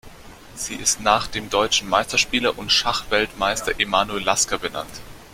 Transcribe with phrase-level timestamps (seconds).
[0.55, 4.89] Sie ist nach dem deutschen Meisterspieler und Schachweltmeister Emanuel Lasker benannt.